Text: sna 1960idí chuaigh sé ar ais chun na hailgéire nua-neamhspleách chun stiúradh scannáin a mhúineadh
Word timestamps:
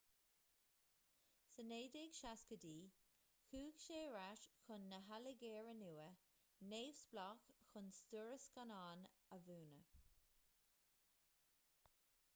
sna 1.55 1.75
1960idí 1.81 2.79
chuaigh 3.49 3.75
sé 3.83 3.99
ar 4.05 4.15
ais 4.21 4.47
chun 4.63 4.87
na 4.93 4.99
hailgéire 5.09 5.75
nua-neamhspleách 5.81 7.45
chun 7.73 7.91
stiúradh 7.99 8.45
scannáin 8.47 9.03
a 9.37 9.39
mhúineadh 9.45 9.93